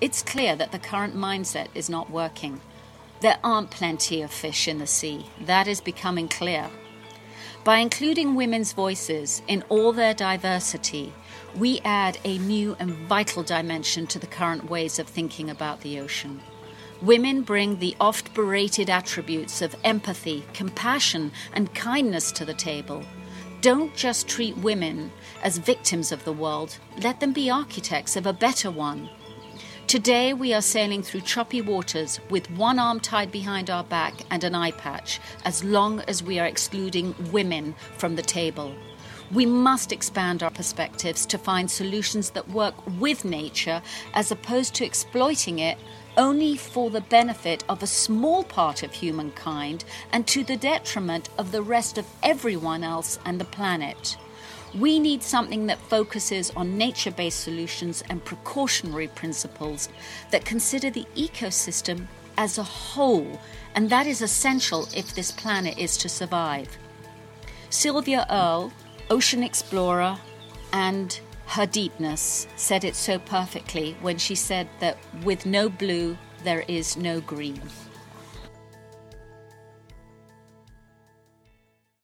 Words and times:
it's 0.00 0.22
clear 0.22 0.56
that 0.56 0.72
the 0.72 0.78
current 0.78 1.14
mindset 1.14 1.68
is 1.74 1.90
not 1.90 2.10
working. 2.10 2.60
There 3.20 3.38
aren't 3.44 3.70
plenty 3.70 4.22
of 4.22 4.30
fish 4.30 4.66
in 4.66 4.78
the 4.78 4.86
sea. 4.86 5.26
That 5.40 5.68
is 5.68 5.80
becoming 5.80 6.28
clear. 6.28 6.70
By 7.64 7.78
including 7.78 8.34
women's 8.34 8.72
voices 8.72 9.42
in 9.46 9.62
all 9.68 9.92
their 9.92 10.14
diversity, 10.14 11.12
we 11.54 11.80
add 11.84 12.18
a 12.24 12.38
new 12.38 12.74
and 12.78 12.92
vital 13.08 13.42
dimension 13.42 14.06
to 14.06 14.18
the 14.18 14.26
current 14.26 14.70
ways 14.70 14.98
of 14.98 15.06
thinking 15.06 15.50
about 15.50 15.82
the 15.82 16.00
ocean. 16.00 16.40
Women 17.02 17.42
bring 17.42 17.78
the 17.78 17.96
oft 18.00 18.32
berated 18.32 18.88
attributes 18.88 19.60
of 19.60 19.76
empathy, 19.84 20.44
compassion, 20.54 21.32
and 21.52 21.74
kindness 21.74 22.32
to 22.32 22.46
the 22.46 22.54
table. 22.54 23.04
Don't 23.60 23.94
just 23.94 24.26
treat 24.26 24.56
women 24.56 25.12
as 25.42 25.58
victims 25.58 26.12
of 26.12 26.24
the 26.24 26.32
world, 26.32 26.78
let 27.02 27.20
them 27.20 27.32
be 27.32 27.50
architects 27.50 28.16
of 28.16 28.26
a 28.26 28.32
better 28.32 28.70
one. 28.70 29.10
Today, 29.90 30.32
we 30.32 30.54
are 30.54 30.62
sailing 30.62 31.02
through 31.02 31.22
choppy 31.22 31.60
waters 31.60 32.20
with 32.30 32.48
one 32.52 32.78
arm 32.78 33.00
tied 33.00 33.32
behind 33.32 33.68
our 33.68 33.82
back 33.82 34.14
and 34.30 34.44
an 34.44 34.54
eye 34.54 34.70
patch, 34.70 35.18
as 35.44 35.64
long 35.64 36.00
as 36.02 36.22
we 36.22 36.38
are 36.38 36.46
excluding 36.46 37.12
women 37.32 37.74
from 37.98 38.14
the 38.14 38.22
table. 38.22 38.72
We 39.32 39.46
must 39.46 39.90
expand 39.90 40.44
our 40.44 40.50
perspectives 40.52 41.26
to 41.26 41.38
find 41.38 41.68
solutions 41.68 42.30
that 42.30 42.50
work 42.50 42.76
with 43.00 43.24
nature 43.24 43.82
as 44.14 44.30
opposed 44.30 44.76
to 44.76 44.86
exploiting 44.86 45.58
it 45.58 45.76
only 46.16 46.56
for 46.56 46.88
the 46.88 47.00
benefit 47.00 47.64
of 47.68 47.82
a 47.82 47.88
small 47.88 48.44
part 48.44 48.84
of 48.84 48.92
humankind 48.92 49.84
and 50.12 50.24
to 50.28 50.44
the 50.44 50.56
detriment 50.56 51.30
of 51.36 51.50
the 51.50 51.62
rest 51.62 51.98
of 51.98 52.06
everyone 52.22 52.84
else 52.84 53.18
and 53.24 53.40
the 53.40 53.44
planet. 53.44 54.16
We 54.74 55.00
need 55.00 55.22
something 55.22 55.66
that 55.66 55.78
focuses 55.78 56.50
on 56.50 56.78
nature 56.78 57.10
based 57.10 57.40
solutions 57.40 58.04
and 58.08 58.24
precautionary 58.24 59.08
principles 59.08 59.88
that 60.30 60.44
consider 60.44 60.90
the 60.90 61.06
ecosystem 61.16 62.06
as 62.36 62.56
a 62.56 62.62
whole, 62.62 63.40
and 63.74 63.90
that 63.90 64.06
is 64.06 64.22
essential 64.22 64.88
if 64.94 65.14
this 65.14 65.32
planet 65.32 65.76
is 65.76 65.96
to 65.98 66.08
survive. 66.08 66.78
Sylvia 67.68 68.26
Earle, 68.30 68.72
ocean 69.10 69.42
explorer, 69.42 70.16
and 70.72 71.20
her 71.46 71.66
deepness 71.66 72.46
said 72.54 72.84
it 72.84 72.94
so 72.94 73.18
perfectly 73.18 73.96
when 74.00 74.18
she 74.18 74.36
said 74.36 74.68
that 74.78 74.96
with 75.24 75.46
no 75.46 75.68
blue, 75.68 76.16
there 76.44 76.64
is 76.68 76.96
no 76.96 77.20
green. 77.20 77.60